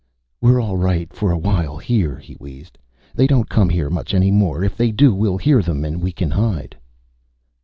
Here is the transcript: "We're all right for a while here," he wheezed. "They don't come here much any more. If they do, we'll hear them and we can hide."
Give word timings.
"We're 0.41 0.59
all 0.59 0.77
right 0.77 1.13
for 1.13 1.31
a 1.31 1.37
while 1.37 1.77
here," 1.77 2.17
he 2.17 2.33
wheezed. 2.33 2.79
"They 3.13 3.27
don't 3.27 3.47
come 3.49 3.69
here 3.69 3.87
much 3.91 4.15
any 4.15 4.31
more. 4.31 4.63
If 4.63 4.75
they 4.75 4.91
do, 4.91 5.13
we'll 5.13 5.37
hear 5.37 5.61
them 5.61 5.85
and 5.85 6.01
we 6.01 6.11
can 6.11 6.31
hide." 6.31 6.75